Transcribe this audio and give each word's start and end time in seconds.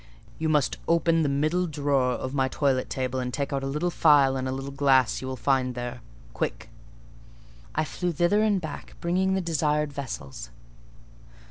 You 0.39 0.49
must 0.49 0.79
open 0.87 1.21
the 1.21 1.29
middle 1.29 1.67
drawer 1.67 2.13
of 2.13 2.33
my 2.33 2.47
toilet 2.47 2.89
table 2.89 3.19
and 3.19 3.31
take 3.31 3.53
out 3.53 3.61
a 3.61 3.67
little 3.67 3.91
phial 3.91 4.35
and 4.35 4.47
a 4.47 4.51
little 4.51 4.71
glass 4.71 5.21
you 5.21 5.27
will 5.27 5.35
find 5.35 5.75
there,—quick!" 5.75 6.69
I 7.75 7.85
flew 7.85 8.11
thither 8.11 8.41
and 8.41 8.59
back, 8.59 8.95
bringing 8.99 9.35
the 9.35 9.41
desired 9.41 9.93
vessels. 9.93 10.49